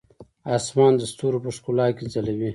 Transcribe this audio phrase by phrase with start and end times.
[0.57, 2.49] اسمان د ستورو په ښکلا کې ځلوي.